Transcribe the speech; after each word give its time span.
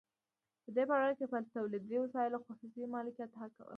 په 0.63 0.69
دې 0.75 0.83
پړاو 0.89 1.17
کې 1.19 1.25
په 1.31 1.37
تولیدي 1.55 1.97
وسایلو 1.99 2.43
خصوصي 2.45 2.83
مالکیت 2.93 3.31
حاکم 3.39 3.63
دی 3.65 3.69